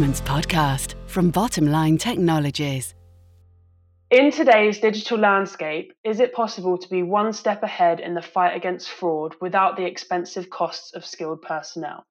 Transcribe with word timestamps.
Podcast 0.00 0.94
from 1.06 1.30
Bottomline 1.30 2.00
Technologies. 2.00 2.94
In 4.10 4.32
today's 4.32 4.80
digital 4.80 5.18
landscape, 5.18 5.92
is 6.02 6.20
it 6.20 6.32
possible 6.32 6.78
to 6.78 6.88
be 6.88 7.02
one 7.02 7.34
step 7.34 7.62
ahead 7.62 8.00
in 8.00 8.14
the 8.14 8.22
fight 8.22 8.56
against 8.56 8.88
fraud 8.88 9.34
without 9.42 9.76
the 9.76 9.84
expensive 9.84 10.48
costs 10.48 10.94
of 10.94 11.04
skilled 11.04 11.42
personnel? 11.42 12.06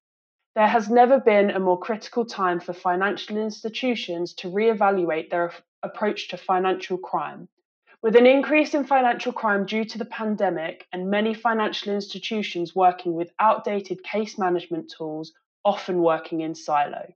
There 0.54 0.68
has 0.68 0.88
never 0.88 1.18
been 1.18 1.50
a 1.50 1.58
more 1.58 1.80
critical 1.80 2.24
time 2.24 2.60
for 2.60 2.72
financial 2.72 3.36
institutions 3.36 4.34
to 4.34 4.50
re-evaluate 4.50 5.32
their 5.32 5.52
approach 5.82 6.28
to 6.28 6.36
financial 6.36 6.96
crime. 6.96 7.48
With 8.02 8.14
an 8.14 8.24
increase 8.24 8.72
in 8.72 8.84
financial 8.84 9.32
crime 9.32 9.66
due 9.66 9.84
to 9.86 9.98
the 9.98 10.04
pandemic 10.04 10.86
and 10.92 11.10
many 11.10 11.34
financial 11.34 11.92
institutions 11.92 12.72
working 12.72 13.14
with 13.14 13.32
outdated 13.40 14.04
case 14.04 14.38
management 14.38 14.92
tools, 14.96 15.32
often 15.64 16.02
working 16.02 16.42
in 16.42 16.54
silo. 16.54 17.12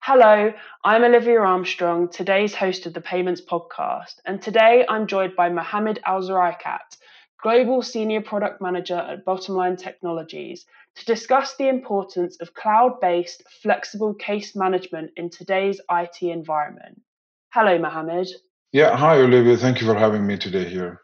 Hello, 0.00 0.52
I'm 0.84 1.02
Olivia 1.02 1.40
Armstrong, 1.40 2.08
today's 2.08 2.54
host 2.54 2.86
of 2.86 2.94
the 2.94 3.00
Payments 3.00 3.40
Podcast, 3.40 4.14
and 4.24 4.40
today 4.40 4.84
I'm 4.88 5.06
joined 5.08 5.34
by 5.34 5.48
Mohammed 5.48 5.98
Alzaraikat, 6.06 6.96
Global 7.42 7.82
Senior 7.82 8.20
Product 8.20 8.60
Manager 8.60 8.94
at 8.96 9.24
Bottomline 9.24 9.76
Technologies, 9.76 10.64
to 10.94 11.04
discuss 11.04 11.56
the 11.56 11.68
importance 11.68 12.36
of 12.40 12.54
cloud 12.54 13.00
based, 13.00 13.42
flexible 13.62 14.14
case 14.14 14.54
management 14.54 15.10
in 15.16 15.28
today's 15.28 15.80
IT 15.90 16.22
environment. 16.22 17.02
Hello, 17.50 17.76
Mohammed. 17.78 18.28
Yeah, 18.72 18.96
hi, 18.96 19.16
Olivia. 19.16 19.56
Thank 19.56 19.80
you 19.80 19.86
for 19.86 19.94
having 19.94 20.26
me 20.26 20.36
today 20.36 20.68
here. 20.68 21.00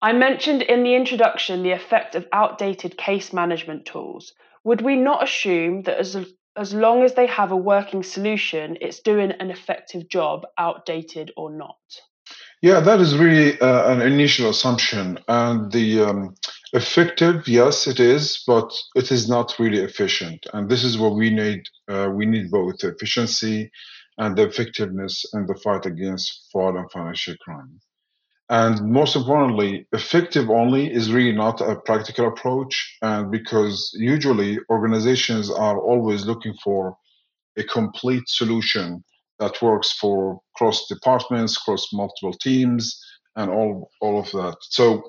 I 0.00 0.12
mentioned 0.12 0.62
in 0.62 0.84
the 0.84 0.94
introduction 0.94 1.62
the 1.62 1.72
effect 1.72 2.14
of 2.14 2.26
outdated 2.32 2.96
case 2.96 3.32
management 3.32 3.84
tools. 3.84 4.32
Would 4.64 4.80
we 4.80 4.96
not 4.96 5.22
assume 5.22 5.82
that 5.82 5.98
as 5.98 6.16
as 6.56 6.74
long 6.74 7.02
as 7.02 7.14
they 7.14 7.26
have 7.26 7.52
a 7.52 7.56
working 7.56 8.02
solution, 8.02 8.76
it's 8.80 9.00
doing 9.00 9.32
an 9.32 9.50
effective 9.50 10.08
job, 10.08 10.42
outdated 10.58 11.32
or 11.36 11.50
not. 11.50 11.76
Yeah, 12.60 12.80
that 12.80 13.00
is 13.00 13.16
really 13.16 13.60
uh, 13.60 13.92
an 13.92 14.02
initial 14.02 14.50
assumption. 14.50 15.18
And 15.26 15.72
the 15.72 16.02
um, 16.02 16.34
effective, 16.72 17.48
yes, 17.48 17.86
it 17.86 17.98
is, 17.98 18.44
but 18.46 18.72
it 18.94 19.10
is 19.10 19.28
not 19.28 19.58
really 19.58 19.80
efficient. 19.80 20.46
And 20.52 20.68
this 20.68 20.84
is 20.84 20.96
what 20.96 21.16
we 21.16 21.30
need. 21.30 21.62
Uh, 21.88 22.10
we 22.14 22.26
need 22.26 22.50
both 22.50 22.84
efficiency 22.84 23.70
and 24.18 24.38
effectiveness 24.38 25.24
in 25.34 25.46
the 25.46 25.56
fight 25.56 25.86
against 25.86 26.48
fraud 26.52 26.76
and 26.76 26.90
financial 26.90 27.34
crime. 27.40 27.80
And 28.52 28.86
most 28.86 29.16
importantly, 29.16 29.86
effective 29.92 30.50
only 30.50 30.92
is 30.92 31.10
really 31.10 31.32
not 31.32 31.62
a 31.62 31.74
practical 31.74 32.28
approach. 32.28 32.98
And 33.00 33.30
because 33.30 33.96
usually 33.98 34.58
organizations 34.68 35.50
are 35.50 35.80
always 35.80 36.26
looking 36.26 36.52
for 36.62 36.94
a 37.56 37.64
complete 37.64 38.28
solution 38.28 39.02
that 39.38 39.62
works 39.62 39.92
for 39.92 40.38
cross 40.54 40.86
departments, 40.86 41.56
cross 41.56 41.94
multiple 41.94 42.34
teams, 42.34 43.02
and 43.36 43.50
all, 43.50 43.90
all 44.02 44.20
of 44.20 44.30
that. 44.32 44.58
So 44.60 45.02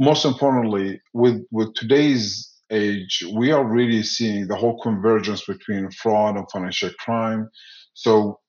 most 0.00 0.24
importantly, 0.24 1.00
with, 1.14 1.46
with 1.52 1.74
today's 1.74 2.52
age, 2.70 3.22
we 3.32 3.52
are 3.52 3.64
really 3.64 4.02
seeing 4.02 4.48
the 4.48 4.56
whole 4.56 4.82
convergence 4.82 5.44
between 5.46 5.88
fraud 5.92 6.36
and 6.36 6.50
financial 6.50 6.90
crime. 6.98 7.48
So 7.94 8.40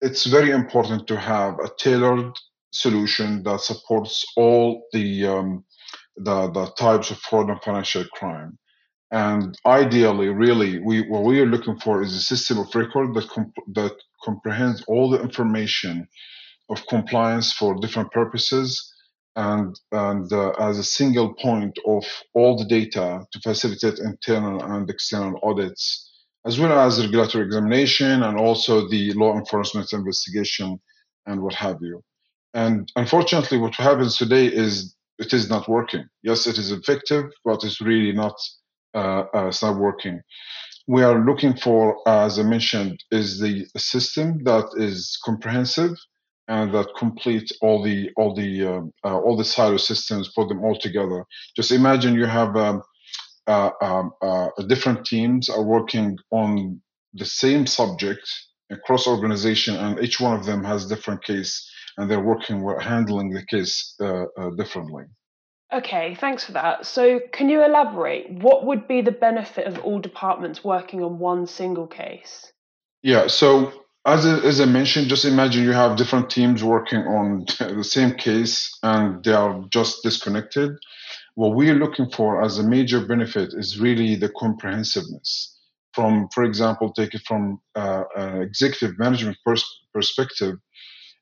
it's 0.00 0.26
very 0.26 0.50
important 0.50 1.06
to 1.06 1.16
have 1.16 1.60
a 1.60 1.70
tailored 1.78 2.36
solution 2.80 3.42
that 3.44 3.60
supports 3.60 4.24
all 4.36 4.86
the 4.92 5.26
um, 5.26 5.64
the, 6.16 6.50
the 6.50 6.66
types 6.78 7.10
of 7.10 7.18
fraud 7.18 7.50
and 7.50 7.60
financial 7.62 8.04
crime. 8.14 8.58
And 9.12 9.56
ideally, 9.64 10.28
really, 10.28 10.80
we 10.80 11.02
what 11.08 11.22
we 11.22 11.40
are 11.40 11.46
looking 11.46 11.78
for 11.78 12.02
is 12.02 12.14
a 12.14 12.20
system 12.20 12.58
of 12.58 12.74
record 12.74 13.14
that 13.14 13.28
comp- 13.28 13.64
that 13.74 13.94
comprehends 14.24 14.82
all 14.88 15.10
the 15.10 15.22
information 15.22 16.08
of 16.68 16.86
compliance 16.88 17.52
for 17.52 17.76
different 17.76 18.10
purposes, 18.10 18.92
and 19.36 19.78
and 19.92 20.32
uh, 20.32 20.50
as 20.58 20.78
a 20.78 20.84
single 20.84 21.34
point 21.34 21.78
of 21.86 22.04
all 22.34 22.56
the 22.56 22.64
data 22.64 23.24
to 23.32 23.40
facilitate 23.40 24.00
internal 24.00 24.60
and 24.72 24.90
external 24.90 25.38
audits, 25.44 26.10
as 26.44 26.58
well 26.58 26.76
as 26.76 27.00
regulatory 27.00 27.44
examination 27.44 28.24
and 28.24 28.36
also 28.38 28.88
the 28.88 29.12
law 29.12 29.38
enforcement 29.38 29.92
investigation 29.92 30.80
and 31.26 31.40
what 31.40 31.54
have 31.54 31.78
you. 31.80 32.02
And 32.56 32.90
unfortunately, 32.96 33.58
what 33.58 33.74
happens 33.74 34.16
today 34.16 34.46
is 34.46 34.96
it 35.18 35.34
is 35.34 35.50
not 35.50 35.68
working. 35.68 36.06
Yes, 36.22 36.46
it 36.46 36.56
is 36.56 36.72
effective, 36.72 37.26
but 37.44 37.62
it's 37.62 37.82
really 37.82 38.12
not. 38.12 38.34
Uh, 38.94 39.24
uh, 39.34 39.48
it's 39.48 39.62
not 39.62 39.76
working. 39.76 40.22
We 40.86 41.02
are 41.02 41.22
looking 41.22 41.54
for, 41.54 41.96
as 42.08 42.38
I 42.38 42.44
mentioned, 42.44 43.04
is 43.10 43.38
the 43.38 43.66
system 43.76 44.42
that 44.44 44.70
is 44.76 45.18
comprehensive 45.22 45.92
and 46.48 46.72
that 46.72 46.88
complete 46.96 47.52
all 47.60 47.82
the 47.82 48.10
all 48.16 48.34
the 48.34 48.50
uh, 48.64 48.80
uh 49.04 49.18
all 49.18 49.36
the 49.36 49.44
silo 49.44 49.76
systems, 49.76 50.32
put 50.34 50.48
them 50.48 50.64
all 50.64 50.78
together. 50.78 51.26
Just 51.56 51.72
imagine 51.72 52.14
you 52.14 52.24
have 52.24 52.56
um, 52.56 52.82
uh, 53.46 53.70
um, 53.82 54.12
uh, 54.22 54.48
different 54.66 55.04
teams 55.04 55.50
are 55.50 55.62
working 55.62 56.16
on 56.30 56.80
the 57.12 57.26
same 57.26 57.66
subject 57.66 58.26
across 58.70 59.06
organization, 59.06 59.76
and 59.76 59.98
each 60.00 60.20
one 60.20 60.34
of 60.38 60.46
them 60.46 60.64
has 60.64 60.86
different 60.86 61.22
case 61.22 61.70
and 61.96 62.10
they're 62.10 62.20
working 62.20 62.62
with 62.62 62.80
handling 62.80 63.30
the 63.30 63.44
case 63.44 63.94
uh, 64.00 64.24
uh, 64.36 64.50
differently. 64.50 65.04
Okay, 65.72 66.14
thanks 66.20 66.44
for 66.44 66.52
that. 66.52 66.86
So, 66.86 67.20
can 67.32 67.48
you 67.48 67.64
elaborate? 67.64 68.30
What 68.30 68.64
would 68.66 68.86
be 68.86 69.00
the 69.00 69.10
benefit 69.10 69.66
of 69.66 69.78
all 69.80 69.98
departments 69.98 70.62
working 70.62 71.02
on 71.02 71.18
one 71.18 71.46
single 71.46 71.88
case? 71.88 72.52
Yeah, 73.02 73.26
so 73.26 73.72
as 74.06 74.24
I, 74.24 74.38
as 74.38 74.60
I 74.60 74.66
mentioned, 74.66 75.08
just 75.08 75.24
imagine 75.24 75.64
you 75.64 75.72
have 75.72 75.96
different 75.96 76.30
teams 76.30 76.62
working 76.62 77.00
on 77.00 77.44
the 77.58 77.82
same 77.84 78.14
case 78.14 78.78
and 78.82 79.22
they 79.24 79.32
are 79.32 79.64
just 79.70 80.02
disconnected. 80.04 80.70
What 81.34 81.54
we're 81.56 81.74
looking 81.74 82.10
for 82.10 82.42
as 82.42 82.58
a 82.58 82.62
major 82.62 83.04
benefit 83.04 83.52
is 83.52 83.80
really 83.80 84.14
the 84.14 84.28
comprehensiveness. 84.30 85.52
From, 85.92 86.28
for 86.32 86.44
example, 86.44 86.92
take 86.92 87.14
it 87.14 87.22
from 87.26 87.60
uh, 87.74 88.04
an 88.16 88.42
executive 88.42 88.98
management 88.98 89.36
pers- 89.44 89.80
perspective, 89.92 90.56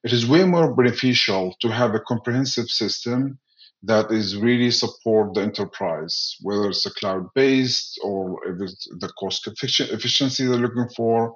it 0.05 0.13
is 0.13 0.27
way 0.27 0.45
more 0.45 0.75
beneficial 0.75 1.57
to 1.61 1.69
have 1.69 1.95
a 1.95 2.01
comprehensive 2.01 2.69
system 2.69 3.39
that 3.83 4.11
is 4.11 4.37
really 4.37 4.71
support 4.71 5.35
the 5.35 5.43
enterprise, 5.43 6.37
whether 6.41 6.69
it's 6.69 6.87
a 6.87 6.95
cloud 6.95 7.27
based 7.35 7.99
or 8.03 8.39
if 8.47 8.61
it's 8.61 8.89
the 9.01 9.09
cost 9.19 9.47
efficiency 9.47 10.47
they're 10.47 10.57
looking 10.57 10.89
for, 10.97 11.35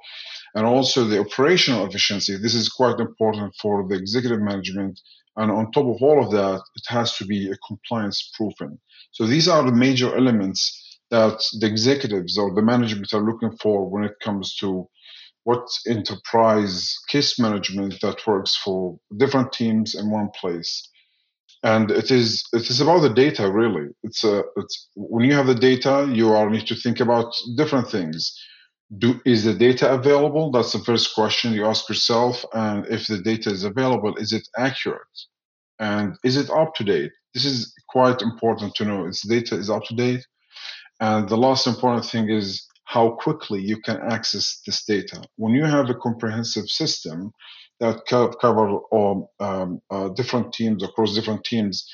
and 0.54 0.66
also 0.66 1.04
the 1.04 1.20
operational 1.20 1.86
efficiency. 1.86 2.36
This 2.36 2.54
is 2.54 2.68
quite 2.68 3.00
important 3.00 3.54
for 3.60 3.86
the 3.88 3.96
executive 3.96 4.40
management. 4.40 5.00
And 5.36 5.50
on 5.50 5.70
top 5.72 5.86
of 5.86 6.02
all 6.02 6.24
of 6.24 6.30
that, 6.32 6.62
it 6.76 6.84
has 6.88 7.16
to 7.18 7.26
be 7.26 7.50
a 7.50 7.56
compliance 7.66 8.30
proven. 8.34 8.78
So 9.12 9.26
these 9.26 9.48
are 9.48 9.62
the 9.62 9.72
major 9.72 10.14
elements 10.16 10.98
that 11.10 11.42
the 11.60 11.66
executives 11.66 12.36
or 12.36 12.54
the 12.54 12.62
management 12.62 13.14
are 13.14 13.24
looking 13.24 13.56
for 13.58 13.88
when 13.88 14.04
it 14.04 14.20
comes 14.22 14.56
to 14.56 14.88
what 15.44 15.66
enterprise 15.87 16.99
case 17.09 17.38
management 17.38 18.00
that 18.03 18.26
works 18.26 18.56
for 18.56 18.99
different 19.16 19.53
teams 19.53 19.94
in 19.94 20.10
one 20.10 20.28
place. 20.38 20.88
And 21.62 21.91
it 21.91 22.10
is 22.10 22.44
it 22.53 22.71
is 22.71 22.81
about 22.81 23.00
the 23.00 23.09
data 23.09 23.50
really. 23.50 23.88
It's 24.03 24.22
a 24.25 24.44
it's 24.56 24.88
when 24.94 25.25
you 25.25 25.34
have 25.34 25.47
the 25.47 25.54
data 25.54 26.09
you 26.12 26.32
are 26.32 26.50
need 26.50 26.66
to 26.69 26.77
think 26.77 27.00
about 27.00 27.34
different 27.56 27.91
things. 27.91 28.38
Do 28.97 29.21
is 29.24 29.45
the 29.45 29.54
data 29.54 29.92
available? 29.92 30.51
That's 30.51 30.72
the 30.72 30.78
first 30.78 31.15
question 31.15 31.53
you 31.53 31.66
ask 31.66 31.89
yourself. 31.89 32.45
And 32.53 32.86
if 32.86 33.09
the 33.09 33.18
data 33.18 33.51
is 33.51 33.65
available 33.65 34.15
is 34.16 34.33
it 34.33 34.47
accurate? 34.57 35.18
And 35.80 36.16
is 36.24 36.36
it 36.36 36.51
up 36.51 36.74
to 36.77 36.84
date? 36.84 37.12
This 37.34 37.45
is 37.45 37.72
quite 37.89 38.22
important 38.22 38.74
to 38.77 38.84
know 38.84 39.07
its 39.07 39.27
data 39.27 39.57
is 39.57 39.71
up 39.71 39.84
to 39.84 39.95
date? 39.95 40.24
And 41.01 41.28
the 41.28 41.36
last 41.36 41.66
important 41.66 42.04
thing 42.04 42.28
is 42.28 42.67
how 42.88 43.10
quickly 43.10 43.60
you 43.60 43.78
can 43.82 43.98
access 44.10 44.62
this 44.64 44.82
data. 44.86 45.22
When 45.36 45.52
you 45.52 45.64
have 45.64 45.90
a 45.90 45.94
comprehensive 45.94 46.68
system 46.70 47.32
that 47.80 48.00
co- 48.08 48.30
cover 48.30 48.78
all, 48.90 49.30
um, 49.40 49.82
uh, 49.90 50.08
different 50.08 50.54
teams 50.54 50.82
across 50.82 51.14
different 51.14 51.44
teams, 51.44 51.86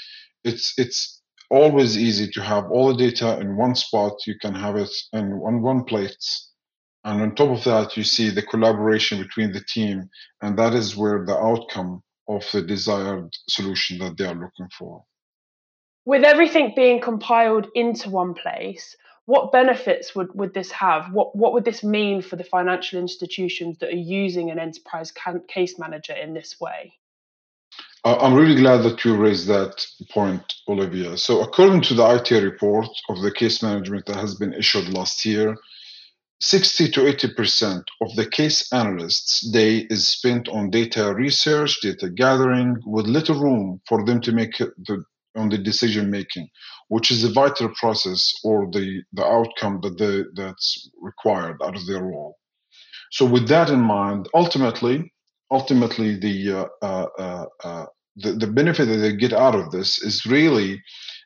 it's 0.45 0.73
it's 0.79 1.21
always 1.51 1.99
easy 1.99 2.31
to 2.31 2.41
have 2.43 2.71
all 2.71 2.87
the 2.89 3.11
data 3.11 3.41
in 3.41 3.57
one 3.57 3.75
spot. 3.75 4.13
You 4.25 4.37
can 4.41 4.55
have 4.55 4.77
it 4.77 4.95
in 5.13 5.41
one 5.41 5.63
one 5.63 5.83
place, 5.83 6.51
and 7.03 7.21
on 7.23 7.35
top 7.35 7.51
of 7.59 7.65
that, 7.65 7.97
you 7.97 8.05
see 8.05 8.31
the 8.31 8.43
collaboration 8.43 9.21
between 9.21 9.53
the 9.53 9.65
team, 9.65 10.09
and 10.43 10.57
that 10.61 10.75
is 10.75 10.97
where 10.97 11.27
the 11.27 11.37
outcome 11.37 12.05
of 12.29 12.45
the 12.53 12.63
desired 12.63 13.31
solution 13.49 13.99
that 13.99 14.17
they 14.17 14.27
are 14.27 14.41
looking 14.45 14.69
for. 14.79 15.03
With 16.05 16.23
everything 16.23 16.73
being 16.77 17.01
compiled 17.01 17.67
into 17.75 18.11
one 18.11 18.35
place, 18.35 18.97
what 19.27 19.53
benefits 19.53 20.15
would, 20.15 20.35
would 20.35 20.55
this 20.55 20.71
have? 20.71 21.13
What, 21.13 21.35
what 21.35 21.53
would 21.55 21.65
this 21.65 21.83
mean 21.83 22.21
for 22.21 22.37
the 22.37 22.45
financial 22.45 23.01
institutions 23.01 23.79
that 23.79 23.89
are 23.89 23.97
using 23.97 24.51
an 24.51 24.59
enterprise 24.59 25.13
case 25.49 25.79
manager 25.79 26.13
in 26.13 26.35
this 26.35 26.61
way? 26.61 26.93
I'm 28.07 28.35
really 28.35 28.57
glad 28.57 28.83
that 28.83 29.03
you 29.03 29.17
raised 29.17 29.47
that 29.49 29.87
point, 30.11 30.43
Olivia. 30.69 31.17
So, 31.17 31.41
according 31.41 31.81
to 31.83 31.95
the 31.95 32.03
Aite 32.03 32.43
report 32.43 32.89
of 33.09 33.23
the 33.23 33.33
case 33.33 33.63
management 33.63 34.05
that 34.07 34.17
has 34.17 34.35
been 34.35 34.53
issued 34.53 34.91
last 34.91 35.25
year, 35.25 35.57
60 36.41 36.91
to 36.91 37.01
80% 37.01 37.83
of 38.03 38.15
the 38.17 38.29
case 38.29 38.71
analysts' 38.75 39.41
day 39.51 39.87
is 39.89 40.07
spent 40.07 40.49
on 40.51 40.69
data 40.69 41.15
research, 41.15 41.81
data 41.81 42.11
gathering, 42.11 42.77
with 42.85 43.07
little 43.07 43.41
room 43.41 43.81
for 43.89 44.05
them 44.05 44.21
to 44.21 44.33
make 44.33 44.59
the 44.59 45.03
on 45.37 45.49
the 45.49 45.59
decision 45.59 46.11
making, 46.11 46.49
which 46.89 47.11
is 47.11 47.25
a 47.25 47.33
vital 47.33 47.71
process 47.81 48.35
or 48.45 48.71
the, 48.71 49.03
the 49.13 49.25
outcome 49.25 49.81
that 49.83 49.99
the, 49.99 50.25
that's 50.35 50.91
required 51.01 51.57
out 51.63 51.77
of 51.77 51.87
their 51.87 52.03
role. 52.03 52.37
So 53.11 53.25
with 53.25 53.49
that 53.49 53.71
in 53.71 53.81
mind, 53.81 54.29
ultimately, 54.35 55.13
ultimately 55.51 56.19
the 56.19 56.37
uh, 56.61 56.67
uh, 56.83 57.07
uh, 57.19 57.47
uh, 57.63 57.87
the, 58.17 58.33
the 58.33 58.47
benefit 58.47 58.87
that 58.87 58.97
they 58.97 59.15
get 59.17 59.33
out 59.33 59.55
of 59.55 59.71
this 59.71 60.03
is 60.03 60.27
really 60.27 60.83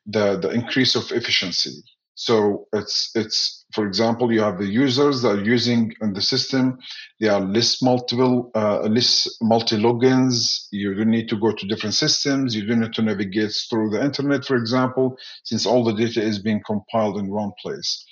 the, 0.06 0.38
the 0.38 0.50
increase 0.50 0.94
of 0.94 1.10
efficiency. 1.12 1.82
So 2.18 2.66
it's 2.72 3.12
it's 3.14 3.64
for 3.72 3.86
example, 3.86 4.32
you 4.32 4.40
have 4.40 4.58
the 4.58 4.66
users 4.66 5.22
that 5.22 5.38
are 5.38 5.44
using 5.44 5.92
in 6.00 6.14
the 6.14 6.20
system. 6.20 6.78
They 7.20 7.28
are 7.28 7.40
list 7.40 7.80
multiple, 7.80 8.50
uh, 8.56 8.80
less 8.88 9.28
multi 9.40 9.76
logins. 9.76 10.66
You 10.72 10.94
don't 10.94 11.10
need 11.10 11.28
to 11.28 11.38
go 11.38 11.52
to 11.52 11.66
different 11.68 11.94
systems. 11.94 12.56
You 12.56 12.66
don't 12.66 12.80
need 12.80 12.94
to 12.94 13.02
navigate 13.02 13.54
through 13.70 13.90
the 13.90 14.02
internet, 14.02 14.44
for 14.44 14.56
example, 14.56 15.16
since 15.44 15.64
all 15.64 15.84
the 15.84 15.92
data 15.92 16.20
is 16.20 16.40
being 16.40 16.60
compiled 16.66 17.18
in 17.18 17.30
one 17.30 17.52
place. 17.62 18.04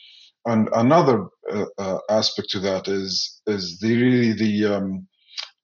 And 0.45 0.69
another 0.73 1.27
uh, 1.53 1.65
uh, 1.77 1.99
aspect 2.09 2.51
to 2.51 2.61
that 2.61 2.87
is 2.87 3.41
is 3.49 3.81
the 3.81 4.01
really 4.01 4.33
the 4.35 4.77
um, 4.77 5.09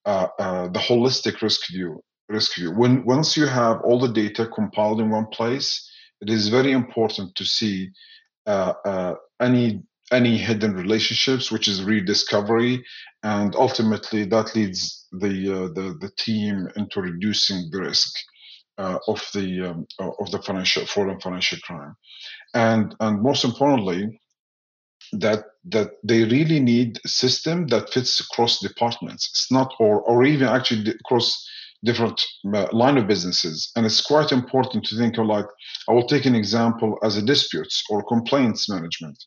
uh, 0.05 0.27
uh, 0.41 0.69
the 0.69 0.81
holistic 0.81 1.43
risk 1.43 1.61
view. 1.71 2.03
Risk 2.29 2.57
view. 2.57 2.73
When 2.73 3.05
once 3.05 3.37
you 3.37 3.47
have 3.47 3.83
all 3.85 4.01
the 4.01 4.13
data 4.13 4.49
compiled 4.49 5.01
in 5.01 5.11
one 5.11 5.27
place, 5.27 5.89
it 6.21 6.29
is 6.29 6.49
very 6.49 6.73
important 6.73 7.37
to 7.37 7.45
see 7.45 7.91
uh, 8.47 8.73
uh, 8.85 9.15
any 9.41 9.83
any 10.13 10.37
hidden 10.37 10.75
relationships, 10.75 11.51
which 11.51 11.69
is 11.69 11.83
rediscovery, 11.83 12.85
and 13.23 13.55
ultimately 13.57 14.25
that 14.25 14.55
leads 14.55 15.07
the 15.13 15.29
uh, 15.29 15.69
the 15.75 15.97
the 16.01 16.11
team 16.19 16.69
into 16.77 17.01
reducing 17.01 17.71
the 17.71 17.81
risk 17.81 18.13
uh, 18.79 18.99
of 19.09 19.23
the 19.35 19.71
um, 19.71 19.87
of 19.99 20.31
the 20.31 20.43
financial 20.43 20.85
fraud 20.87 21.09
and 21.09 21.23
financial 21.23 21.59
crime, 21.61 21.95
and 22.55 22.95
and 23.01 23.23
most 23.23 23.45
importantly, 23.45 24.21
that 25.13 25.45
that 25.65 25.93
they 26.03 26.25
really 26.25 26.61
need 26.61 26.99
a 27.05 27.09
system 27.09 27.67
that 27.69 27.93
fits 27.93 28.21
across 28.21 28.61
departments. 28.61 29.29
It's 29.31 29.51
not 29.51 29.73
or 29.79 30.01
or 30.03 30.25
even 30.25 30.49
actually 30.49 30.91
across 30.91 31.49
different 31.85 32.25
uh, 32.55 32.67
line 32.73 32.97
of 32.97 33.07
businesses. 33.07 33.73
And 33.77 33.85
it's 33.85 34.01
quite 34.01 34.33
important 34.33 34.85
to 34.87 34.97
think 34.97 35.19
of 35.19 35.27
like 35.27 35.47
i 35.89 35.93
will 35.93 36.07
take 36.07 36.27
an 36.27 36.35
example 36.35 36.99
as 37.03 37.17
a 37.17 37.23
disputes 37.23 37.85
or 37.91 38.03
complaints 38.05 38.69
management. 38.69 39.25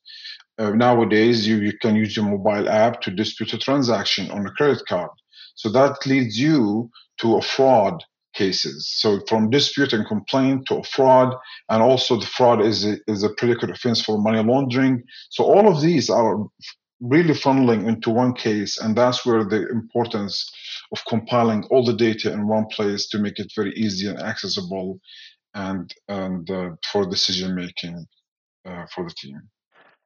Uh, 0.57 0.69
nowadays 0.69 1.45
you, 1.47 1.57
you 1.57 1.73
can 1.81 1.95
use 1.95 2.15
your 2.15 2.25
mobile 2.25 2.69
app 2.69 3.01
to 3.01 3.11
dispute 3.11 3.53
a 3.53 3.57
transaction 3.57 4.31
on 4.31 4.45
a 4.45 4.51
credit 4.51 4.81
card. 4.87 5.11
So 5.55 5.69
that 5.69 6.05
leads 6.05 6.39
you 6.39 6.89
to 7.19 7.37
a 7.37 7.41
fraud 7.41 8.03
cases. 8.33 8.87
So 8.87 9.21
from 9.27 9.49
dispute 9.49 9.93
and 9.93 10.05
complaint 10.05 10.67
to 10.67 10.75
a 10.75 10.83
fraud 10.83 11.35
and 11.69 11.81
also 11.81 12.19
the 12.19 12.25
fraud 12.25 12.61
is 12.61 12.85
a, 12.85 12.97
is 13.07 13.23
a 13.23 13.29
predicate 13.29 13.69
offense 13.69 14.01
for 14.01 14.17
money 14.17 14.43
laundering. 14.43 15.03
So 15.29 15.43
all 15.43 15.67
of 15.67 15.81
these 15.81 16.09
are 16.09 16.45
really 17.01 17.33
funneling 17.33 17.87
into 17.87 18.09
one 18.09 18.33
case 18.33 18.79
and 18.79 18.95
that's 18.95 19.25
where 19.25 19.43
the 19.43 19.67
importance 19.69 20.51
of 20.91 21.03
compiling 21.07 21.63
all 21.69 21.83
the 21.83 21.93
data 21.93 22.31
in 22.31 22.47
one 22.47 22.65
place 22.67 23.07
to 23.09 23.19
make 23.19 23.39
it 23.39 23.51
very 23.55 23.73
easy 23.73 24.07
and 24.07 24.19
accessible 24.19 24.99
and 25.53 25.93
and 26.07 26.49
uh, 26.49 26.69
for 26.91 27.05
decision 27.05 27.55
making 27.55 28.05
uh, 28.65 28.85
for 28.93 29.03
the 29.03 29.13
team 29.17 29.41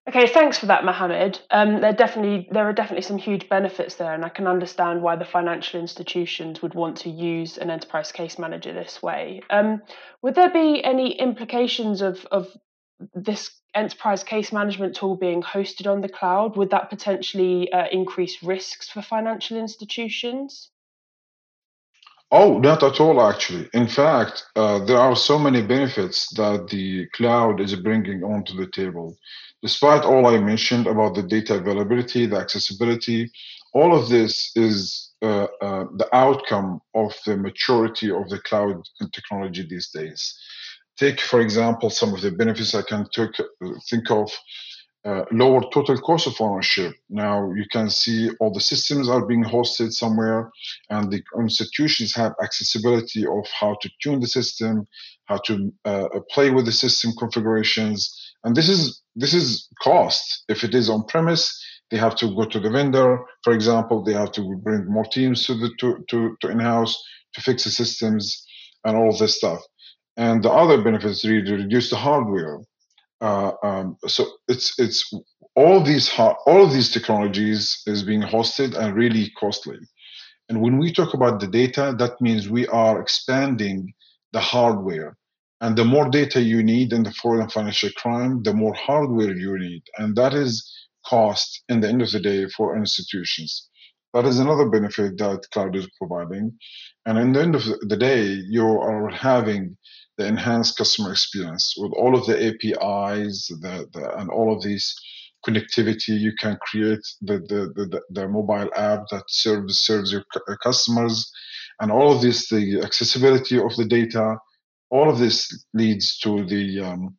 Okay, 0.09 0.25
thanks 0.25 0.57
for 0.57 0.65
that, 0.65 0.85
Mohammed. 0.85 1.39
Um, 1.51 1.81
there 1.81 1.93
definitely 1.93 2.47
there 2.51 2.67
are 2.67 2.73
definitely 2.73 3.03
some 3.03 3.19
huge 3.19 3.47
benefits 3.47 3.93
there, 3.95 4.11
and 4.11 4.25
I 4.25 4.29
can 4.29 4.47
understand 4.47 5.03
why 5.03 5.15
the 5.15 5.23
financial 5.23 5.79
institutions 5.79 6.63
would 6.63 6.73
want 6.73 6.97
to 6.99 7.11
use 7.11 7.59
an 7.59 7.69
enterprise 7.69 8.11
case 8.11 8.39
manager 8.39 8.73
this 8.73 9.03
way. 9.03 9.41
Um, 9.51 9.83
would 10.23 10.33
there 10.33 10.49
be 10.49 10.83
any 10.83 11.11
implications 11.11 12.01
of 12.01 12.25
of 12.31 12.47
this 13.13 13.51
enterprise 13.73 14.23
case 14.23 14.51
management 14.51 14.95
tool 14.95 15.15
being 15.15 15.41
hosted 15.41 15.89
on 15.89 16.01
the 16.01 16.09
cloud, 16.09 16.57
would 16.57 16.71
that 16.71 16.89
potentially 16.89 17.71
uh, 17.71 17.87
increase 17.91 18.43
risks 18.43 18.89
for 18.89 19.01
financial 19.01 19.57
institutions? 19.57 20.69
Oh, 22.31 22.59
not 22.59 22.83
at 22.83 22.99
all, 22.99 23.21
actually. 23.21 23.69
In 23.73 23.87
fact, 23.87 24.45
uh, 24.55 24.85
there 24.85 24.99
are 24.99 25.15
so 25.15 25.39
many 25.39 25.63
benefits 25.63 26.29
that 26.35 26.67
the 26.69 27.07
cloud 27.07 27.59
is 27.59 27.75
bringing 27.75 28.23
onto 28.23 28.55
the 28.55 28.67
table. 28.67 29.17
Despite 29.63 30.03
all 30.03 30.27
I 30.27 30.39
mentioned 30.39 30.85
about 30.85 31.15
the 31.15 31.23
data 31.23 31.55
availability, 31.55 32.27
the 32.27 32.37
accessibility, 32.37 33.31
all 33.73 33.97
of 33.97 34.09
this 34.09 34.51
is 34.55 35.11
uh, 35.21 35.47
uh, 35.61 35.85
the 35.95 36.07
outcome 36.13 36.81
of 36.93 37.13
the 37.25 37.35
maturity 37.35 38.11
of 38.11 38.29
the 38.29 38.39
cloud 38.39 38.87
technology 39.11 39.63
these 39.67 39.89
days 39.89 40.39
take, 40.99 41.21
for 41.21 41.39
example, 41.39 41.89
some 41.89 42.13
of 42.13 42.21
the 42.21 42.31
benefits 42.31 42.75
I 42.75 42.81
can 42.81 43.07
take, 43.11 43.35
think 43.89 44.11
of. 44.11 44.31
Uh, 45.05 45.23
lower 45.31 45.61
total 45.71 45.97
cost 45.97 46.27
of 46.27 46.35
ownership. 46.41 46.93
Now 47.09 47.53
you 47.53 47.63
can 47.71 47.89
see 47.89 48.31
all 48.41 48.51
the 48.51 48.59
systems 48.59 49.07
are 49.07 49.25
being 49.25 49.45
hosted 49.45 49.93
somewhere, 49.93 50.51
and 50.89 51.09
the 51.09 51.23
institutions 51.39 52.13
have 52.15 52.33
accessibility 52.43 53.25
of 53.25 53.47
how 53.57 53.77
to 53.81 53.89
tune 54.01 54.19
the 54.19 54.27
system, 54.27 54.85
how 55.23 55.37
to 55.45 55.71
uh, 55.85 56.09
play 56.31 56.49
with 56.49 56.65
the 56.65 56.73
system 56.73 57.13
configurations, 57.17 58.13
and 58.43 58.57
this 58.57 58.67
is 58.67 59.01
this 59.15 59.33
is 59.33 59.69
cost. 59.81 60.43
If 60.49 60.65
it 60.65 60.75
is 60.75 60.89
on 60.89 61.05
premise, 61.05 61.47
they 61.91 61.97
have 61.97 62.15
to 62.17 62.35
go 62.35 62.43
to 62.43 62.59
the 62.59 62.69
vendor. 62.69 63.23
For 63.45 63.53
example, 63.53 64.03
they 64.03 64.13
have 64.13 64.33
to 64.33 64.41
bring 64.57 64.85
more 64.85 65.05
teams 65.05 65.45
to 65.45 65.53
the 65.53 65.69
to 65.79 66.03
to, 66.09 66.35
to 66.41 66.49
in 66.49 66.59
house 66.59 67.01
to 67.35 67.41
fix 67.41 67.63
the 67.63 67.71
systems 67.71 68.45
and 68.83 68.97
all 68.97 69.17
this 69.17 69.37
stuff 69.37 69.61
and 70.19 70.43
the 70.43 70.51
other 70.51 70.81
benefits 70.81 71.25
really 71.25 71.45
to 71.45 71.55
reduce 71.55 71.89
the 71.89 71.95
hardware. 71.95 72.59
Uh, 73.21 73.53
um, 73.63 73.97
so 74.05 74.25
it's 74.49 74.77
it's 74.77 75.11
all 75.55 75.81
these 75.81 76.11
all 76.17 76.63
of 76.63 76.73
these 76.73 76.91
technologies 76.91 77.81
is 77.87 78.03
being 78.03 78.21
hosted 78.21 78.77
and 78.77 78.95
really 78.95 79.31
costly. 79.39 79.79
And 80.49 80.61
when 80.61 80.77
we 80.77 80.91
talk 80.91 81.13
about 81.13 81.39
the 81.39 81.47
data, 81.47 81.95
that 81.99 82.19
means 82.19 82.49
we 82.49 82.67
are 82.67 83.01
expanding 83.01 83.93
the 84.33 84.39
hardware. 84.39 85.15
And 85.61 85.77
the 85.77 85.85
more 85.85 86.09
data 86.09 86.41
you 86.41 86.63
need 86.63 86.91
in 86.93 87.03
the 87.03 87.13
and 87.23 87.51
financial 87.51 87.89
crime, 87.97 88.43
the 88.43 88.53
more 88.53 88.73
hardware 88.73 89.35
you 89.35 89.57
need. 89.57 89.83
And 89.97 90.15
that 90.15 90.33
is 90.33 90.53
cost 91.05 91.63
in 91.69 91.81
the 91.81 91.87
end 91.87 92.01
of 92.01 92.11
the 92.11 92.19
day 92.19 92.47
for 92.49 92.77
institutions. 92.77 93.69
That 94.13 94.25
is 94.25 94.39
another 94.39 94.67
benefit 94.69 95.17
that 95.17 95.47
cloud 95.51 95.75
is 95.75 95.87
providing. 95.97 96.57
And 97.05 97.17
in 97.17 97.31
the 97.33 97.41
end 97.41 97.55
of 97.55 97.63
the 97.81 97.97
day, 97.97 98.23
you 98.23 98.65
are 98.65 99.09
having 99.09 99.77
the 100.19 100.27
enhanced 100.27 100.77
customer 100.77 101.11
experience 101.11 101.75
with 101.77 101.93
all 101.93 102.13
of 102.13 102.25
the 102.27 102.35
APIs 102.47 103.47
the, 103.61 103.87
the, 103.93 104.19
and 104.19 104.29
all 104.29 104.53
of 104.53 104.61
these 104.61 104.93
connectivity. 105.47 106.19
You 106.19 106.33
can 106.33 106.57
create 106.61 106.99
the, 107.21 107.39
the, 107.39 107.71
the, 107.75 108.01
the 108.09 108.27
mobile 108.27 108.69
app 108.75 109.05
that 109.11 109.23
serves 109.29 109.79
serves 109.79 110.11
your 110.11 110.25
customers, 110.61 111.31
and 111.79 111.89
all 111.89 112.13
of 112.13 112.21
this, 112.21 112.49
the 112.49 112.81
accessibility 112.83 113.57
of 113.57 113.73
the 113.77 113.85
data. 113.85 114.37
All 114.91 115.09
of 115.09 115.19
this 115.19 115.65
leads 115.73 116.17
to 116.19 116.45
the 116.45 116.81
um, 116.81 117.15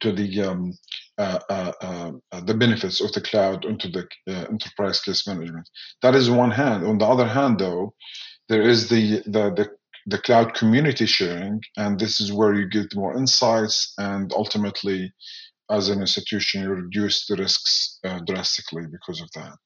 to 0.00 0.10
the 0.10 0.42
um, 0.42 0.72
uh, 1.18 1.38
uh, 1.48 1.72
uh, 1.80 2.40
the 2.40 2.54
benefits 2.54 3.00
of 3.00 3.12
the 3.12 3.20
cloud 3.20 3.64
into 3.64 3.88
the 3.88 4.08
uh, 4.28 4.46
enterprise 4.50 5.00
case 5.00 5.24
management. 5.28 5.68
That 6.00 6.16
is 6.16 6.30
one 6.30 6.50
hand. 6.50 6.84
On 6.84 6.98
the 6.98 7.06
other 7.06 7.28
hand, 7.28 7.60
though, 7.60 7.94
there 8.48 8.62
is 8.62 8.88
the 8.88 9.22
the, 9.26 9.52
the 9.54 9.70
the 10.06 10.18
cloud 10.18 10.54
community 10.54 11.06
sharing, 11.06 11.62
and 11.76 11.98
this 11.98 12.20
is 12.20 12.32
where 12.32 12.54
you 12.54 12.68
get 12.68 12.94
more 12.94 13.16
insights, 13.16 13.94
and 13.98 14.32
ultimately, 14.32 15.12
as 15.70 15.88
an 15.88 16.00
institution, 16.00 16.62
you 16.62 16.70
reduce 16.70 17.26
the 17.26 17.36
risks 17.36 17.98
uh, 18.04 18.20
drastically 18.20 18.84
because 18.90 19.20
of 19.20 19.30
that. 19.32 19.56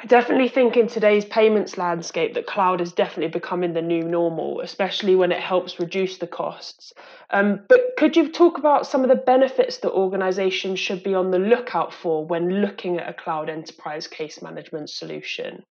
I 0.00 0.06
definitely 0.06 0.48
think 0.48 0.76
in 0.76 0.86
today's 0.86 1.24
payments 1.24 1.76
landscape 1.76 2.34
that 2.34 2.46
cloud 2.46 2.80
is 2.80 2.92
definitely 2.92 3.32
becoming 3.32 3.72
the 3.72 3.82
new 3.82 4.04
normal, 4.04 4.60
especially 4.60 5.16
when 5.16 5.32
it 5.32 5.40
helps 5.40 5.80
reduce 5.80 6.18
the 6.18 6.28
costs. 6.28 6.92
Um, 7.30 7.64
but 7.68 7.80
could 7.96 8.14
you 8.14 8.30
talk 8.30 8.58
about 8.58 8.86
some 8.86 9.02
of 9.02 9.08
the 9.08 9.16
benefits 9.16 9.78
that 9.78 9.90
organizations 9.90 10.78
should 10.78 11.02
be 11.02 11.14
on 11.14 11.32
the 11.32 11.40
lookout 11.40 11.92
for 11.92 12.24
when 12.24 12.60
looking 12.60 12.98
at 12.98 13.08
a 13.08 13.12
cloud 13.12 13.50
enterprise 13.50 14.06
case 14.06 14.40
management 14.40 14.88
solution? 14.88 15.64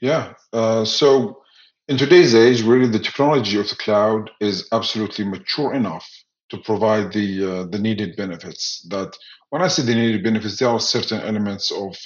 Yeah. 0.00 0.34
Uh, 0.52 0.84
so 0.84 1.42
in 1.90 1.98
today's 1.98 2.36
age, 2.36 2.62
really, 2.62 2.86
the 2.86 3.00
technology 3.00 3.58
of 3.58 3.68
the 3.68 3.74
cloud 3.74 4.30
is 4.40 4.68
absolutely 4.70 5.24
mature 5.24 5.74
enough 5.74 6.08
to 6.50 6.58
provide 6.58 7.12
the 7.12 7.28
uh, 7.44 7.64
the 7.64 7.80
needed 7.80 8.16
benefits. 8.16 8.86
That 8.90 9.16
when 9.50 9.60
I 9.60 9.66
say 9.66 9.82
the 9.82 9.96
needed 9.96 10.22
benefits, 10.22 10.58
there 10.58 10.68
are 10.68 10.78
certain 10.78 11.20
elements 11.20 11.72
of 11.72 11.96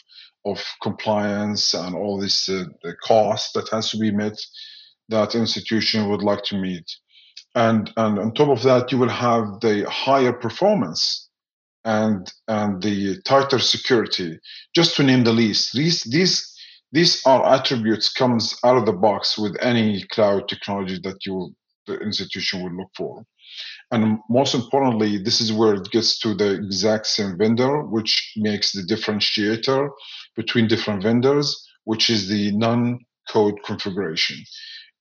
of 0.47 0.65
compliance 0.83 1.75
and 1.75 1.95
all 1.95 2.19
this 2.19 2.49
uh, 2.49 2.65
cost 3.07 3.53
that 3.55 3.69
has 3.71 3.91
to 3.91 3.99
be 3.99 4.11
met 4.11 4.39
that 5.11 5.35
institution 5.35 6.09
would 6.09 6.23
like 6.23 6.45
to 6.45 6.57
meet. 6.57 6.91
And 7.55 7.93
and 7.99 8.19
on 8.19 8.33
top 8.33 8.49
of 8.49 8.63
that, 8.63 8.91
you 8.91 8.97
will 8.97 9.11
have 9.11 9.61
the 9.61 9.87
higher 9.91 10.33
performance 10.33 11.29
and 11.85 12.33
and 12.49 12.83
the 12.83 13.21
tighter 13.27 13.59
security, 13.59 14.39
just 14.75 14.97
to 14.97 15.03
name 15.03 15.25
the 15.25 15.33
least. 15.35 15.75
These 15.75 16.05
these 16.05 16.54
these 16.95 17.27
are 17.27 17.45
attributes 17.45 18.09
comes 18.13 18.57
out 18.65 18.77
of 18.77 18.87
the 18.87 18.93
box 18.93 19.37
with 19.37 19.57
any 19.61 20.05
cloud 20.13 20.49
technology 20.49 21.01
that 21.03 21.27
you 21.27 21.53
the 21.87 21.99
institution 21.99 22.63
would 22.63 22.73
look 22.73 22.89
for. 22.97 23.23
And 23.91 24.19
most 24.31 24.55
importantly, 24.55 25.19
this 25.19 25.41
is 25.41 25.53
where 25.53 25.75
it 25.75 25.91
gets 25.91 26.19
to 26.21 26.35
the 26.35 26.55
exact 26.55 27.07
same 27.07 27.37
vendor, 27.37 27.83
which 27.83 28.33
makes 28.37 28.73
the 28.73 28.83
differentiator 28.83 29.91
between 30.35 30.67
different 30.67 31.03
vendors, 31.03 31.69
which 31.85 32.09
is 32.09 32.29
the 32.29 32.53
non-code 32.53 33.59
configuration 33.65 34.39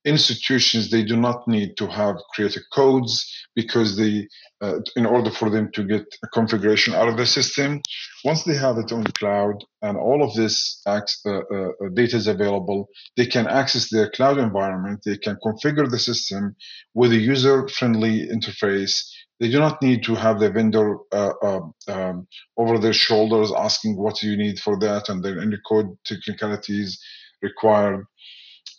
institutions 0.04 0.90
they 0.90 1.04
do 1.04 1.16
not 1.16 1.46
need 1.48 1.76
to 1.76 1.86
have 1.86 2.16
created 2.34 2.62
codes 2.72 3.30
because 3.54 3.96
they 3.96 4.28
uh, 4.60 4.78
in 4.96 5.06
order 5.06 5.30
for 5.30 5.48
them 5.50 5.70
to 5.72 5.82
get 5.84 6.04
a 6.22 6.28
configuration 6.28 6.94
out 6.94 7.08
of 7.08 7.16
the 7.16 7.26
system 7.26 7.80
once 8.24 8.44
they 8.44 8.54
have 8.54 8.76
it 8.78 8.92
on 8.92 9.02
the 9.02 9.12
cloud 9.12 9.64
and 9.82 9.96
all 9.96 10.22
of 10.22 10.34
this 10.34 10.80
uh, 10.86 11.00
uh, 11.26 11.68
data 11.94 12.16
is 12.16 12.26
available 12.26 12.88
they 13.16 13.26
can 13.26 13.46
access 13.46 13.88
their 13.90 14.10
cloud 14.10 14.38
environment 14.38 15.00
they 15.04 15.16
can 15.16 15.36
configure 15.44 15.90
the 15.90 15.98
system 15.98 16.54
with 16.94 17.12
a 17.12 17.16
user 17.16 17.68
friendly 17.68 18.26
interface. 18.28 19.04
They 19.40 19.50
do 19.50 19.58
not 19.58 19.82
need 19.82 20.04
to 20.04 20.14
have 20.14 20.38
the 20.38 20.50
vendor 20.50 20.96
uh, 21.12 21.32
um, 21.42 21.74
um, 21.88 22.28
over 22.56 22.78
their 22.78 22.92
shoulders 22.92 23.52
asking 23.56 23.96
what 23.96 24.22
you 24.22 24.36
need 24.36 24.58
for 24.60 24.78
that 24.78 25.08
and 25.08 25.22
then 25.22 25.38
any 25.40 25.58
code 25.68 25.96
technicalities 26.04 27.00
required 27.42 28.06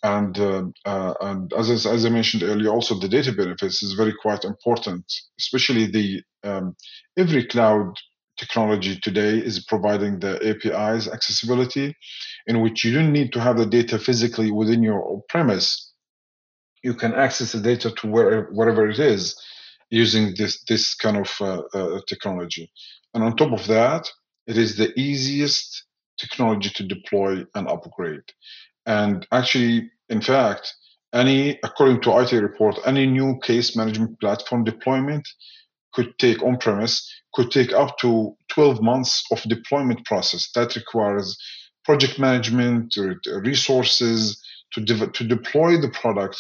and 0.04 0.38
uh, 0.40 0.64
uh, 0.86 1.14
and 1.22 1.54
as, 1.54 1.70
as 1.86 2.06
I 2.06 2.10
mentioned 2.10 2.44
earlier, 2.44 2.70
also 2.70 3.00
the 3.00 3.08
data 3.08 3.32
benefits 3.32 3.82
is 3.84 3.94
very 3.94 4.14
quite 4.22 4.44
important, 4.44 5.06
especially 5.40 5.88
the 5.88 6.24
um, 6.44 6.76
every 7.18 7.46
cloud 7.46 7.96
technology 8.38 9.00
today 9.00 9.38
is 9.38 9.66
providing 9.66 10.20
the 10.20 10.36
APIs 10.48 11.08
accessibility, 11.08 11.96
in 12.48 12.62
which 12.62 12.84
you 12.84 12.94
don't 12.94 13.14
need 13.14 13.32
to 13.34 13.40
have 13.40 13.58
the 13.58 13.66
data 13.66 13.98
physically 13.98 14.52
within 14.52 14.84
your 14.84 15.22
premise. 15.30 15.94
You 16.84 16.94
can 16.94 17.14
access 17.14 17.54
the 17.54 17.62
data 17.62 17.92
to 17.92 18.08
where, 18.08 18.44
wherever 18.52 18.88
it 18.90 19.00
is 19.00 19.36
using 19.90 20.34
this 20.38 20.64
this 20.64 20.94
kind 20.96 21.18
of 21.18 21.32
uh, 21.40 21.62
uh, 21.74 22.02
technology. 22.08 22.72
And 23.14 23.24
on 23.24 23.36
top 23.36 23.54
of 23.54 23.66
that, 23.68 24.08
it 24.48 24.58
is 24.58 24.78
the 24.78 24.98
easiest 25.00 25.86
technology 26.20 26.70
to 26.70 26.84
deploy 26.84 27.46
and 27.56 27.68
upgrade. 27.68 28.24
And 28.86 29.26
actually, 29.32 29.92
in 30.10 30.22
fact, 30.22 30.74
any, 31.14 31.60
according 31.64 32.02
to 32.02 32.10
Aite 32.10 32.42
report, 32.42 32.78
any 32.86 33.06
new 33.06 33.40
case 33.42 33.76
management 33.76 34.20
platform 34.20 34.64
deployment 34.64 35.28
could 35.94 36.18
take 36.20 36.44
on 36.44 36.58
premise 36.58 37.10
could 37.34 37.52
take 37.52 37.74
up 37.74 37.98
to 38.00 38.36
12 38.50 38.82
months 38.82 39.24
of 39.32 39.42
deployment 39.44 40.06
process. 40.06 40.52
That 40.56 40.76
requires 40.76 41.38
project 41.84 42.20
management 42.20 42.98
resources 43.44 44.42
to, 44.74 44.82
de- 44.82 45.08
to 45.08 45.24
deploy 45.24 45.80
the 45.80 45.90
product 45.90 46.38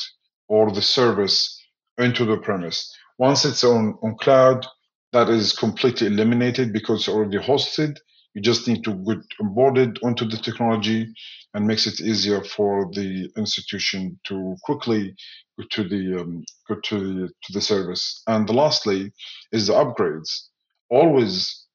or 0.48 0.72
the 0.72 0.82
service 0.82 1.62
into 1.98 2.26
the 2.26 2.38
premise. 2.38 2.94
Once 3.18 3.46
it's 3.46 3.64
on, 3.64 3.98
on 4.04 4.16
cloud 4.18 4.66
that 5.14 5.30
is 5.30 5.54
completely 5.54 6.08
eliminated 6.08 6.74
because 6.74 7.00
it's 7.02 7.10
already 7.10 7.38
hosted 7.38 7.98
you 8.36 8.42
just 8.42 8.68
need 8.68 8.84
to 8.84 8.94
get 8.94 9.24
onboarded 9.42 9.98
onto 10.04 10.26
the 10.26 10.38
technology 10.38 11.08
and 11.54 11.66
makes 11.66 11.88
it 11.88 12.02
easier 12.02 12.44
for 12.44 12.92
the 12.92 13.32
institution 13.38 14.20
to 14.26 14.58
quickly 14.64 15.16
go 15.58 15.66
to 15.72 15.88
the 15.88 16.22
um, 16.22 16.44
go 16.68 16.76
to 16.84 17.00
the 17.00 17.28
to 17.44 17.54
the 17.54 17.62
service. 17.62 18.22
And 18.28 18.48
lastly 18.50 19.14
is 19.54 19.68
the 19.68 19.74
upgrades. 19.74 20.50
Always, 20.90 21.66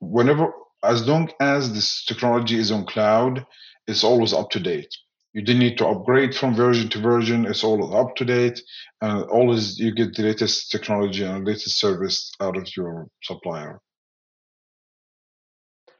whenever 0.00 0.52
as 0.82 1.06
long 1.06 1.30
as 1.40 1.72
this 1.74 2.04
technology 2.06 2.58
is 2.58 2.72
on 2.72 2.86
cloud, 2.86 3.46
it's 3.86 4.04
always 4.04 4.32
up 4.32 4.50
to 4.50 4.60
date. 4.60 4.92
You 5.34 5.42
didn't 5.42 5.60
need 5.60 5.78
to 5.78 5.86
upgrade 5.88 6.34
from 6.34 6.54
version 6.54 6.88
to 6.90 7.00
version. 7.00 7.44
It's 7.44 7.64
always 7.64 7.92
up 7.94 8.16
to 8.16 8.24
date, 8.24 8.62
and 9.02 9.24
always 9.24 9.78
you 9.78 9.92
get 9.92 10.14
the 10.14 10.22
latest 10.22 10.70
technology 10.70 11.24
and 11.24 11.44
latest 11.44 11.76
service 11.76 12.32
out 12.40 12.56
of 12.56 12.74
your 12.74 13.08
supplier. 13.22 13.80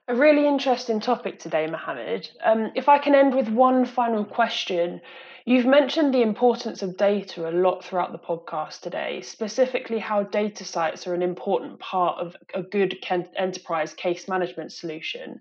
A 0.07 0.15
really 0.15 0.47
interesting 0.47 1.01
topic 1.01 1.39
today, 1.39 1.67
Mohammed. 1.67 2.29
Um, 2.43 2.73
if 2.75 2.91
I 2.91 2.99
can 2.99 3.15
end 3.15 3.35
with 3.35 3.49
one 3.49 3.87
final 3.87 4.25
question. 4.25 5.01
You've 5.47 5.67
mentioned 5.67 6.13
the 6.13 6.23
importance 6.23 6.83
of 6.83 6.97
data 6.97 7.49
a 7.49 7.53
lot 7.53 7.85
throughout 7.85 8.13
the 8.13 8.19
podcast 8.19 8.81
today, 8.81 9.21
specifically 9.21 9.99
how 9.99 10.23
data 10.23 10.65
sites 10.65 11.07
are 11.07 11.13
an 11.15 11.23
important 11.23 11.79
part 11.81 12.19
of 12.19 12.35
a 12.55 12.63
good 12.63 12.97
enterprise 13.37 13.93
case 13.93 14.27
management 14.27 14.73
solution. 14.73 15.41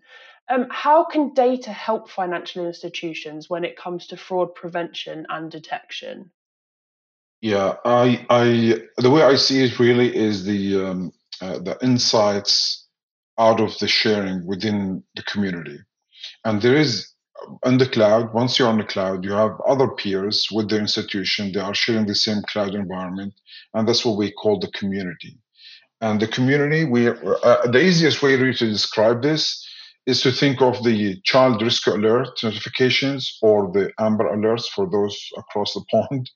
Um, 0.49 0.67
how 0.69 1.05
can 1.05 1.33
data 1.33 1.71
help 1.71 2.09
financial 2.09 2.65
institutions 2.65 3.49
when 3.49 3.63
it 3.63 3.77
comes 3.77 4.07
to 4.07 4.17
fraud 4.17 4.55
prevention 4.55 5.25
and 5.29 5.49
detection? 5.49 6.31
Yeah, 7.39 7.75
I, 7.85 8.25
I, 8.29 8.81
the 8.97 9.09
way 9.09 9.23
I 9.23 9.35
see 9.35 9.63
it 9.63 9.79
really 9.79 10.13
is 10.13 10.43
the 10.43 10.85
um, 10.85 11.13
uh, 11.41 11.59
the 11.59 11.77
insights 11.81 12.82
out 13.39 13.59
of 13.59 13.77
the 13.79 13.87
sharing 13.87 14.45
within 14.45 15.03
the 15.15 15.23
community. 15.23 15.79
And 16.45 16.61
there 16.61 16.75
is 16.75 17.13
on 17.63 17.77
the 17.77 17.87
cloud, 17.87 18.33
once 18.33 18.57
you're 18.57 18.69
on 18.69 18.77
the 18.77 18.83
cloud, 18.83 19.25
you 19.25 19.31
have 19.31 19.59
other 19.67 19.89
peers 19.89 20.47
with 20.51 20.69
the 20.69 20.77
institution. 20.77 21.51
They 21.51 21.59
are 21.59 21.73
sharing 21.73 22.05
the 22.05 22.15
same 22.15 22.41
cloud 22.47 22.75
environment. 22.75 23.33
And 23.73 23.87
that's 23.87 24.05
what 24.05 24.17
we 24.17 24.31
call 24.31 24.59
the 24.59 24.71
community. 24.71 25.37
And 26.01 26.19
the 26.19 26.27
community, 26.27 26.85
we 26.85 27.07
uh, 27.07 27.67
the 27.67 27.81
easiest 27.81 28.21
way 28.21 28.35
really 28.35 28.53
to 28.55 28.69
describe 28.69 29.21
this 29.21 29.65
is 30.05 30.21
to 30.21 30.31
think 30.31 30.61
of 30.61 30.83
the 30.83 31.19
child 31.23 31.61
rescue 31.61 31.93
alert 31.93 32.43
notifications 32.43 33.37
or 33.41 33.71
the 33.71 33.89
Amber 33.99 34.25
alerts 34.25 34.67
for 34.67 34.89
those 34.89 35.17
across 35.37 35.73
the 35.73 35.83
pond, 35.89 36.29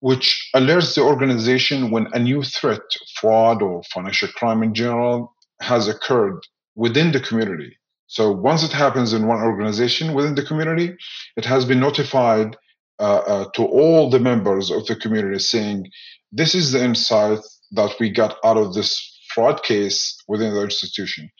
which 0.00 0.50
alerts 0.56 0.96
the 0.96 1.02
organization 1.02 1.92
when 1.92 2.08
a 2.12 2.18
new 2.18 2.42
threat, 2.42 2.82
fraud, 3.20 3.62
or 3.62 3.82
financial 3.84 4.28
crime 4.28 4.64
in 4.64 4.74
general 4.74 5.32
has 5.62 5.88
occurred 5.88 6.40
within 6.74 7.12
the 7.12 7.20
community. 7.20 7.78
So 8.06 8.30
once 8.30 8.62
it 8.62 8.72
happens 8.72 9.12
in 9.12 9.26
one 9.26 9.40
organization 9.40 10.12
within 10.12 10.34
the 10.34 10.44
community, 10.44 10.94
it 11.36 11.44
has 11.44 11.64
been 11.64 11.80
notified 11.80 12.56
uh, 12.98 13.22
uh, 13.26 13.44
to 13.54 13.64
all 13.64 14.10
the 14.10 14.20
members 14.20 14.70
of 14.70 14.84
the 14.86 14.96
community 14.96 15.38
saying, 15.38 15.90
this 16.30 16.54
is 16.54 16.72
the 16.72 16.84
insight 16.84 17.40
that 17.72 17.94
we 17.98 18.10
got 18.10 18.36
out 18.44 18.58
of 18.58 18.74
this 18.74 18.90
fraud 19.34 19.62
case 19.62 20.22
within 20.28 20.52
the 20.52 20.62
institution. 20.62 21.30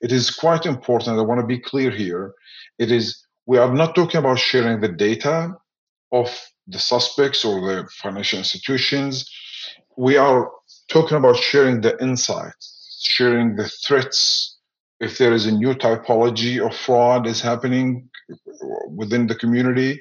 It 0.00 0.12
is 0.12 0.30
quite 0.30 0.66
important. 0.66 1.18
I 1.18 1.22
want 1.22 1.40
to 1.40 1.46
be 1.46 1.58
clear 1.58 1.90
here. 1.90 2.32
It 2.78 2.92
is, 2.92 3.26
we 3.46 3.58
are 3.58 3.72
not 3.74 3.94
talking 3.94 4.18
about 4.18 4.38
sharing 4.38 4.80
the 4.80 4.88
data 4.88 5.54
of 6.12 6.28
the 6.68 6.78
suspects 6.78 7.44
or 7.44 7.60
the 7.60 7.88
financial 7.92 8.38
institutions. 8.38 9.28
We 9.96 10.16
are 10.16 10.50
talking 10.88 11.16
about 11.16 11.36
sharing 11.36 11.80
the 11.80 12.00
insights 12.00 12.69
sharing 13.00 13.56
the 13.56 13.68
threats 13.68 14.58
if 15.00 15.16
there 15.16 15.32
is 15.32 15.46
a 15.46 15.52
new 15.52 15.74
typology 15.74 16.64
of 16.64 16.76
fraud 16.76 17.26
is 17.26 17.40
happening 17.40 18.08
within 18.94 19.26
the 19.26 19.34
community. 19.34 20.00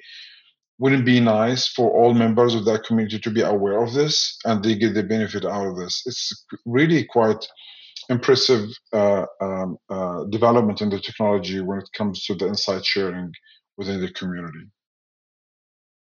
Wouldn't 0.77 1.05
be 1.05 1.19
nice 1.19 1.67
for 1.67 1.89
all 1.89 2.13
members 2.13 2.55
of 2.55 2.65
that 2.65 2.83
community 2.83 3.19
to 3.19 3.31
be 3.31 3.41
aware 3.41 3.81
of 3.81 3.93
this 3.93 4.37
and 4.45 4.63
they 4.63 4.75
get 4.75 4.93
the 4.93 5.03
benefit 5.03 5.45
out 5.45 5.67
of 5.67 5.77
this. 5.77 6.03
It's 6.05 6.45
really 6.65 7.03
quite 7.05 7.45
impressive 8.09 8.69
uh, 8.93 9.25
um, 9.41 9.77
uh, 9.89 10.23
development 10.25 10.81
in 10.81 10.89
the 10.89 10.99
technology 10.99 11.59
when 11.61 11.79
it 11.79 11.89
comes 11.93 12.25
to 12.25 12.35
the 12.35 12.47
insight 12.47 12.85
sharing 12.85 13.31
within 13.77 14.01
the 14.01 14.11
community 14.11 14.67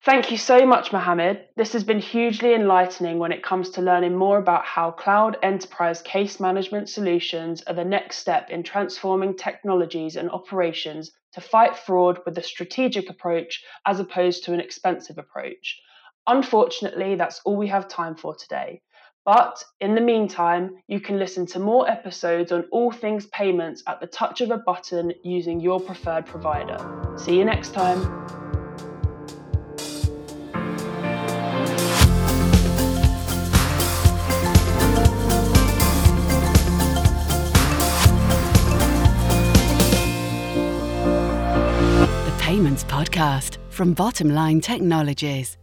Thank 0.05 0.33
you 0.33 0.37
so 0.37 0.67
much, 0.67 0.93
Mohammed. 0.93 1.45
This 1.57 1.75
has 1.75 1.85
been 1.85 2.01
hugely 2.01 2.55
enlightening 2.55 3.21
when 3.21 3.31
it 3.31 3.45
comes 3.45 3.71
to 3.71 3.83
learning 3.83 4.17
more 4.17 4.39
about 4.39 4.65
how 4.65 4.91
cloud 4.91 5.37
enterprise 5.45 6.03
case 6.03 6.41
management 6.41 6.89
solutions 6.89 7.63
are 7.69 7.75
the 7.75 7.85
next 7.85 8.19
step 8.19 8.51
in 8.51 8.65
transforming 8.65 9.37
technologies 9.37 10.17
and 10.17 10.29
operations 10.29 11.13
to 11.35 11.41
fight 11.41 11.77
fraud 11.77 12.19
with 12.27 12.37
a 12.37 12.43
strategic 12.43 13.11
approach 13.11 13.63
as 13.87 14.01
opposed 14.01 14.43
to 14.43 14.53
an 14.53 14.59
expensive 14.59 15.19
approach. 15.19 15.81
Unfortunately, 16.27 17.15
that's 17.15 17.41
all 17.45 17.57
we 17.57 17.69
have 17.69 17.87
time 17.87 18.17
for 18.17 18.35
today. 18.35 18.83
But 19.25 19.63
in 19.81 19.95
the 19.95 20.01
meantime, 20.01 20.79
you 20.89 20.99
can 20.99 21.21
listen 21.21 21.47
to 21.47 21.61
more 21.61 21.89
episodes 21.89 22.51
on 22.51 22.65
all 22.73 22.91
things 22.91 23.27
payments 23.27 23.85
at 23.87 24.01
the 24.01 24.09
touch 24.09 24.41
of 24.41 24.51
a 24.51 24.59
button 24.59 25.13
using 25.23 25.61
your 25.61 25.79
preferred 25.79 26.27
provider. 26.27 26.77
See 27.17 27.39
you 27.39 27.45
next 27.45 27.73
time. 27.73 28.42
Payments 42.73 42.85
Podcast 42.85 43.59
from 43.69 43.93
Bottom 43.93 44.31
Line 44.31 44.59
Technologies. 44.59 45.62